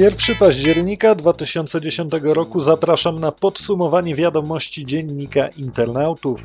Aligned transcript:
1 0.00 0.36
października 0.36 1.14
2010 1.14 2.12
roku 2.22 2.62
zapraszam 2.62 3.18
na 3.18 3.32
podsumowanie 3.32 4.14
wiadomości 4.14 4.86
dziennika 4.86 5.48
internautów. 5.48 6.44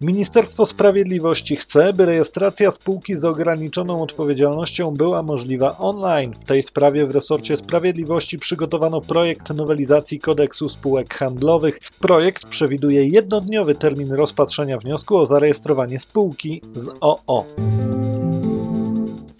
Ministerstwo 0.00 0.66
Sprawiedliwości 0.66 1.56
chce, 1.56 1.92
by 1.92 2.06
rejestracja 2.06 2.70
spółki 2.70 3.14
z 3.14 3.24
ograniczoną 3.24 4.02
odpowiedzialnością 4.02 4.90
była 4.90 5.22
możliwa 5.22 5.78
online. 5.78 6.32
W 6.34 6.44
tej 6.44 6.62
sprawie 6.62 7.06
w 7.06 7.10
resorcie 7.10 7.56
Sprawiedliwości 7.56 8.38
przygotowano 8.38 9.00
projekt 9.00 9.50
nowelizacji 9.50 10.18
kodeksu 10.18 10.68
spółek 10.68 11.14
handlowych. 11.14 11.78
Projekt 12.00 12.46
przewiduje 12.46 13.06
jednodniowy 13.06 13.74
termin 13.74 14.12
rozpatrzenia 14.12 14.78
wniosku 14.78 15.18
o 15.18 15.26
zarejestrowanie 15.26 16.00
spółki 16.00 16.60
z 16.74 16.88
OO. 17.00 17.44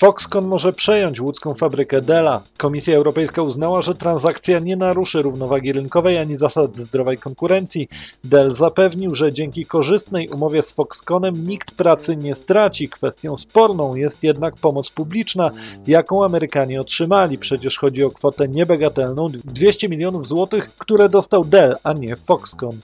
Foxconn 0.00 0.46
może 0.46 0.72
przejąć 0.72 1.20
łódzką 1.20 1.54
fabrykę 1.54 2.00
Della. 2.00 2.42
Komisja 2.58 2.96
Europejska 2.96 3.42
uznała, 3.42 3.82
że 3.82 3.94
transakcja 3.94 4.58
nie 4.58 4.76
naruszy 4.76 5.22
równowagi 5.22 5.72
rynkowej 5.72 6.18
ani 6.18 6.38
zasad 6.38 6.76
zdrowej 6.76 7.18
konkurencji. 7.18 7.88
Dell 8.24 8.54
zapewnił, 8.54 9.14
że 9.14 9.32
dzięki 9.32 9.66
korzystnej 9.66 10.28
umowie 10.28 10.62
z 10.62 10.72
Foxconnem 10.72 11.46
nikt 11.46 11.74
pracy 11.74 12.16
nie 12.16 12.34
straci. 12.34 12.88
Kwestią 12.88 13.36
sporną 13.36 13.94
jest 13.94 14.22
jednak 14.22 14.54
pomoc 14.54 14.90
publiczna, 14.90 15.50
jaką 15.86 16.24
Amerykanie 16.24 16.80
otrzymali. 16.80 17.38
Przecież 17.38 17.78
chodzi 17.78 18.04
o 18.04 18.10
kwotę 18.10 18.48
niebagatelną 18.48 19.26
200 19.44 19.88
milionów 19.88 20.26
złotych, 20.26 20.70
które 20.78 21.08
dostał 21.08 21.44
Dell, 21.44 21.76
a 21.84 21.92
nie 21.92 22.16
Foxconn. 22.16 22.80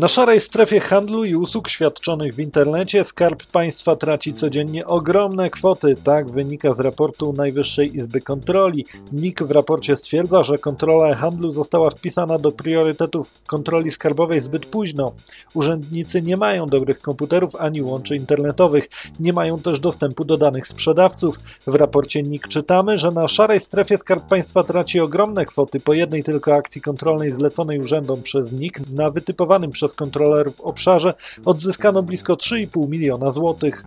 Na 0.00 0.08
szarej 0.08 0.40
strefie 0.40 0.80
handlu 0.80 1.24
i 1.24 1.34
usług 1.34 1.68
świadczonych 1.68 2.34
w 2.34 2.40
internecie 2.40 3.04
Skarb 3.04 3.46
Państwa 3.46 3.96
traci 3.96 4.34
codziennie 4.34 4.86
ogromne 4.86 5.50
kwoty, 5.50 5.94
tak 6.04 6.30
wynika 6.30 6.70
z 6.74 6.80
raportu 6.80 7.32
Najwyższej 7.32 7.96
Izby 7.96 8.20
Kontroli. 8.20 8.86
NIK 9.12 9.42
w 9.42 9.50
raporcie 9.50 9.96
stwierdza, 9.96 10.42
że 10.42 10.58
kontrola 10.58 11.14
handlu 11.14 11.52
została 11.52 11.90
wpisana 11.90 12.38
do 12.38 12.50
priorytetów 12.50 13.42
kontroli 13.46 13.90
skarbowej 13.90 14.40
zbyt 14.40 14.66
późno. 14.66 15.12
Urzędnicy 15.54 16.22
nie 16.22 16.36
mają 16.36 16.66
dobrych 16.66 17.00
komputerów 17.00 17.56
ani 17.56 17.82
łączy 17.82 18.16
internetowych, 18.16 18.88
nie 19.20 19.32
mają 19.32 19.58
też 19.58 19.80
dostępu 19.80 20.24
do 20.24 20.36
danych 20.36 20.66
sprzedawców. 20.66 21.36
W 21.66 21.74
raporcie 21.74 22.22
NIK 22.22 22.48
czytamy, 22.48 22.98
że 22.98 23.10
na 23.10 23.28
szarej 23.28 23.60
strefie 23.60 23.98
Skarb 23.98 24.28
Państwa 24.28 24.62
traci 24.62 25.00
ogromne 25.00 25.44
kwoty 25.44 25.80
po 25.80 25.94
jednej 25.94 26.24
tylko 26.24 26.54
akcji 26.54 26.80
kontrolnej 26.80 27.30
zleconej 27.30 27.80
urzędom 27.80 28.22
przez 28.22 28.52
NIK 28.52 28.80
na 28.90 29.08
wytypowanym 29.08 29.70
przez 29.70 29.89
kontrolerów 29.92 30.60
obszarze 30.60 31.14
odzyskano 31.44 32.02
blisko 32.02 32.34
3,5 32.34 32.88
miliona 32.88 33.32
złotych. 33.32 33.84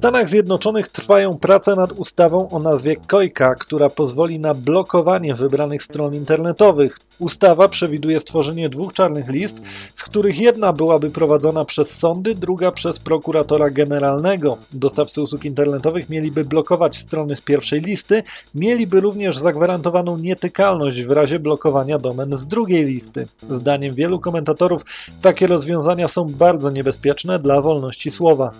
Stanach 0.00 0.28
Zjednoczonych 0.28 0.88
trwają 0.88 1.38
prace 1.38 1.74
nad 1.74 1.92
ustawą 1.92 2.48
o 2.48 2.58
nazwie 2.58 2.96
KOIKA, 2.96 3.54
która 3.54 3.88
pozwoli 3.88 4.38
na 4.38 4.54
blokowanie 4.54 5.34
wybranych 5.34 5.82
stron 5.82 6.14
internetowych. 6.14 6.98
Ustawa 7.18 7.68
przewiduje 7.68 8.20
stworzenie 8.20 8.68
dwóch 8.68 8.92
czarnych 8.92 9.28
list, 9.28 9.62
z 9.96 10.02
których 10.02 10.38
jedna 10.38 10.72
byłaby 10.72 11.10
prowadzona 11.10 11.64
przez 11.64 11.90
sądy, 11.90 12.34
druga 12.34 12.72
przez 12.72 12.98
prokuratora 12.98 13.70
generalnego. 13.70 14.58
Dostawcy 14.72 15.20
usług 15.20 15.44
internetowych 15.44 16.10
mieliby 16.10 16.44
blokować 16.44 16.98
strony 16.98 17.36
z 17.36 17.40
pierwszej 17.40 17.80
listy, 17.80 18.22
mieliby 18.54 19.00
również 19.00 19.38
zagwarantowaną 19.38 20.18
nietykalność 20.18 21.02
w 21.02 21.10
razie 21.10 21.38
blokowania 21.38 21.98
domen 21.98 22.38
z 22.38 22.46
drugiej 22.46 22.84
listy. 22.84 23.26
Zdaniem 23.50 23.94
wielu 23.94 24.18
komentatorów 24.18 24.82
takie 25.22 25.46
rozwiązania 25.46 26.08
są 26.08 26.24
bardzo 26.24 26.70
niebezpieczne 26.70 27.38
dla 27.38 27.60
wolności 27.60 28.10
słowa. 28.10 28.50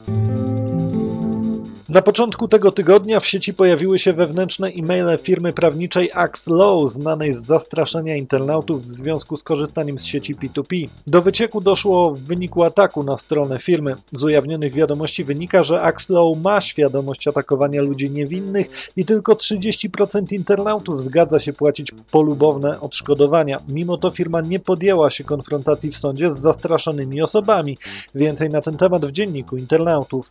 Na 1.90 2.02
początku 2.02 2.48
tego 2.48 2.72
tygodnia 2.72 3.20
w 3.20 3.26
sieci 3.26 3.54
pojawiły 3.54 3.98
się 3.98 4.12
wewnętrzne 4.12 4.68
e-maile 4.68 5.18
firmy 5.18 5.52
prawniczej 5.52 6.10
Axe 6.14 6.54
Law, 6.54 6.90
znanej 6.90 7.34
z 7.34 7.46
zastraszenia 7.46 8.16
internautów 8.16 8.86
w 8.86 8.92
związku 8.92 9.36
z 9.36 9.42
korzystaniem 9.42 9.98
z 9.98 10.04
sieci 10.04 10.34
P2P. 10.34 10.88
Do 11.06 11.22
wycieku 11.22 11.60
doszło 11.60 12.10
w 12.10 12.18
wyniku 12.18 12.64
ataku 12.64 13.02
na 13.02 13.18
stronę 13.18 13.58
firmy. 13.58 13.94
Z 14.12 14.24
ujawnionych 14.24 14.72
wiadomości 14.72 15.24
wynika, 15.24 15.64
że 15.64 15.82
Axe 15.82 16.14
Law 16.14 16.36
ma 16.44 16.60
świadomość 16.60 17.28
atakowania 17.28 17.82
ludzi 17.82 18.10
niewinnych 18.10 18.66
i 18.96 19.04
tylko 19.04 19.32
30% 19.32 20.32
internautów 20.32 21.02
zgadza 21.02 21.40
się 21.40 21.52
płacić 21.52 21.92
polubowne 22.10 22.80
odszkodowania. 22.80 23.58
Mimo 23.68 23.96
to 23.96 24.10
firma 24.10 24.40
nie 24.40 24.60
podjęła 24.60 25.10
się 25.10 25.24
konfrontacji 25.24 25.90
w 25.90 25.98
sądzie 25.98 26.34
z 26.34 26.38
zastraszonymi 26.38 27.22
osobami. 27.22 27.78
Więcej 28.14 28.48
na 28.48 28.62
ten 28.62 28.76
temat 28.76 29.06
w 29.06 29.12
dzienniku 29.12 29.56
internautów. 29.56 30.30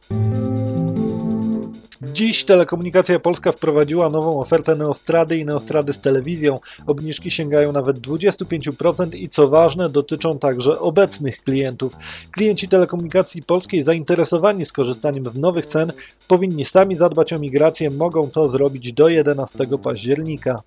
Dziś 2.01 2.45
Telekomunikacja 2.45 3.19
Polska 3.19 3.51
wprowadziła 3.51 4.09
nową 4.09 4.39
ofertę 4.39 4.75
Neostrady 4.75 5.37
i 5.37 5.45
Neostrady 5.45 5.93
z 5.93 6.01
telewizją. 6.01 6.59
Obniżki 6.87 7.31
sięgają 7.31 7.71
nawet 7.71 7.99
25% 7.99 9.15
i 9.15 9.29
co 9.29 9.47
ważne, 9.47 9.89
dotyczą 9.89 10.39
także 10.39 10.79
obecnych 10.79 11.37
klientów. 11.37 11.93
Klienci 12.31 12.67
Telekomunikacji 12.67 13.43
Polskiej 13.43 13.83
zainteresowani 13.83 14.65
skorzystaniem 14.65 15.25
z 15.25 15.35
nowych 15.35 15.65
cen 15.65 15.91
powinni 16.27 16.65
sami 16.65 16.95
zadbać 16.95 17.33
o 17.33 17.39
migrację, 17.39 17.89
mogą 17.89 18.29
to 18.29 18.51
zrobić 18.51 18.93
do 18.93 19.09
11 19.09 19.67
października. 19.83 20.61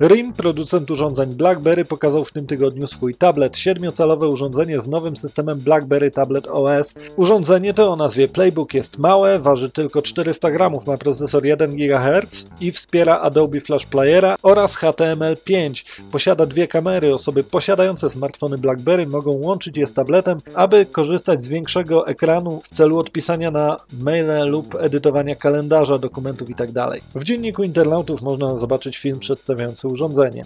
RIM, 0.00 0.32
producent 0.32 0.90
urządzeń 0.90 1.34
BlackBerry, 1.34 1.84
pokazał 1.84 2.24
w 2.24 2.32
tym 2.32 2.46
tygodniu 2.46 2.86
swój 2.86 3.14
tablet. 3.14 3.58
Siedmiocalowe 3.58 4.28
urządzenie 4.28 4.80
z 4.80 4.88
nowym 4.88 5.16
systemem 5.16 5.58
BlackBerry 5.58 6.10
Tablet 6.10 6.48
OS. 6.48 6.94
Urządzenie 7.16 7.74
to 7.74 7.92
o 7.92 7.96
nazwie 7.96 8.28
Playbook 8.28 8.74
jest 8.74 8.98
małe, 8.98 9.38
waży 9.38 9.70
tylko 9.70 10.02
400 10.02 10.50
gramów, 10.50 10.86
ma 10.86 10.96
procesor 10.96 11.44
1 11.44 11.76
GHz 11.76 12.46
i 12.60 12.72
wspiera 12.72 13.18
Adobe 13.18 13.60
Flash 13.60 13.86
Playera 13.86 14.36
oraz 14.42 14.76
HTML5. 14.76 15.84
Posiada 16.12 16.46
dwie 16.46 16.68
kamery. 16.68 17.14
Osoby 17.14 17.44
posiadające 17.44 18.10
smartfony 18.10 18.58
BlackBerry 18.58 19.06
mogą 19.06 19.30
łączyć 19.30 19.76
je 19.76 19.86
z 19.86 19.92
tabletem, 19.92 20.38
aby 20.54 20.86
korzystać 20.86 21.44
z 21.44 21.48
większego 21.48 22.06
ekranu 22.06 22.62
w 22.64 22.76
celu 22.76 22.98
odpisania 22.98 23.50
na 23.50 23.76
maile 24.02 24.48
lub 24.48 24.74
edytowania 24.74 25.34
kalendarza, 25.34 25.98
dokumentów 25.98 26.48
itd. 26.48 26.72
Tak 26.72 27.00
w 27.14 27.24
dzienniku 27.24 27.62
internautów 27.62 28.22
można 28.22 28.56
zobaczyć 28.56 28.98
film 28.98 29.18
przedstawiający 29.18 29.89
urządzenie. 29.90 30.44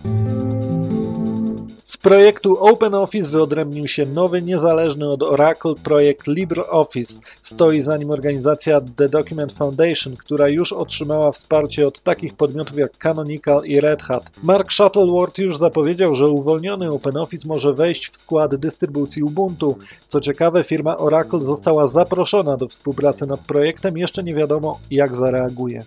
Z 1.94 1.96
projektu 1.96 2.64
OpenOffice 2.64 3.28
wyodrębnił 3.28 3.88
się 3.88 4.06
nowy, 4.06 4.42
niezależny 4.42 5.08
od 5.08 5.22
Oracle 5.22 5.74
projekt 5.84 6.26
LibreOffice. 6.26 7.14
Stoi 7.44 7.80
za 7.80 7.96
nim 7.96 8.10
organizacja 8.10 8.80
The 8.96 9.08
Document 9.08 9.52
Foundation, 9.52 10.16
która 10.16 10.48
już 10.48 10.72
otrzymała 10.72 11.32
wsparcie 11.32 11.86
od 11.86 12.00
takich 12.00 12.34
podmiotów 12.34 12.78
jak 12.78 12.98
Canonical 12.98 13.64
i 13.64 13.80
Red 13.80 14.02
Hat. 14.02 14.30
Mark 14.42 14.72
Shuttleworth 14.72 15.38
już 15.38 15.58
zapowiedział, 15.58 16.14
że 16.14 16.28
uwolniony 16.28 16.88
OpenOffice 16.88 17.48
może 17.48 17.72
wejść 17.72 18.10
w 18.10 18.16
skład 18.16 18.56
dystrybucji 18.56 19.22
Ubuntu. 19.22 19.78
Co 20.08 20.20
ciekawe, 20.20 20.64
firma 20.64 20.96
Oracle 20.96 21.40
została 21.40 21.88
zaproszona 21.88 22.56
do 22.56 22.68
współpracy 22.68 23.26
nad 23.26 23.40
projektem, 23.40 23.98
jeszcze 23.98 24.22
nie 24.22 24.34
wiadomo 24.34 24.78
jak 24.90 25.16
zareaguje. 25.16 25.82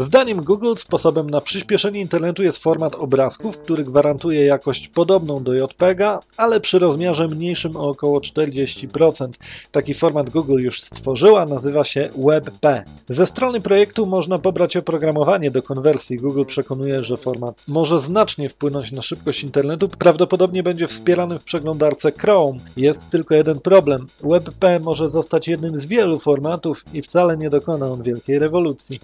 Zdaniem 0.00 0.44
Google 0.44 0.74
sposobem 0.76 1.30
na 1.30 1.40
przyspieszenie 1.40 2.00
internetu 2.00 2.42
jest 2.42 2.58
format 2.58 2.94
obrazków, 2.94 3.58
który 3.58 3.84
gwarantuje 3.84 4.44
jakość 4.44 4.88
podobną 4.88 5.42
do 5.42 5.54
JPEGa, 5.54 6.20
ale 6.36 6.60
przy 6.60 6.78
rozmiarze 6.78 7.28
mniejszym 7.28 7.76
o 7.76 7.88
około 7.88 8.20
40%. 8.20 9.28
Taki 9.72 9.94
format 9.94 10.30
Google 10.30 10.58
już 10.58 10.82
stworzyła, 10.82 11.44
nazywa 11.44 11.84
się 11.84 12.08
WebP. 12.18 12.84
Ze 13.08 13.26
strony 13.26 13.60
projektu 13.60 14.06
można 14.06 14.38
pobrać 14.38 14.76
oprogramowanie 14.76 15.50
do 15.50 15.62
konwersji. 15.62 16.16
Google 16.16 16.44
przekonuje, 16.44 17.04
że 17.04 17.16
format 17.16 17.64
może 17.68 17.98
znacznie 17.98 18.48
wpłynąć 18.48 18.92
na 18.92 19.02
szybkość 19.02 19.42
internetu, 19.42 19.88
prawdopodobnie 19.98 20.62
będzie 20.62 20.88
wspierany 20.88 21.38
w 21.38 21.44
przeglądarce 21.44 22.12
Chrome. 22.12 22.58
Jest 22.76 23.10
tylko 23.10 23.34
jeden 23.34 23.60
problem. 23.60 24.06
WebP 24.22 24.64
może 24.82 25.10
zostać 25.10 25.48
jednym 25.48 25.80
z 25.80 25.86
wielu 25.86 26.18
formatów 26.18 26.84
i 26.92 27.02
wcale 27.02 27.36
nie 27.36 27.50
dokona 27.50 27.86
on 27.86 28.02
wielkiej 28.02 28.38
rewolucji. 28.38 29.00